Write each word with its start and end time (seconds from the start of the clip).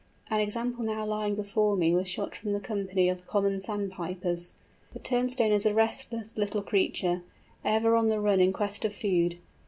An 0.31 0.39
example 0.39 0.83
now 0.83 1.05
lying 1.05 1.35
before 1.35 1.75
me 1.77 1.93
was 1.93 2.07
shot 2.09 2.35
from 2.35 2.53
the 2.53 2.59
company 2.59 3.07
of 3.07 3.27
Common 3.27 3.61
Sandpipers. 3.61 4.55
The 4.93 4.99
Turnstone 4.99 5.51
is 5.51 5.63
a 5.63 5.75
restless 5.75 6.35
little 6.35 6.63
creature, 6.63 7.21
ever 7.63 7.95
on 7.95 8.07
the 8.07 8.19
run 8.19 8.39
in 8.41 8.51
quest 8.51 8.83
of 8.83 8.95
food. 8.95 9.37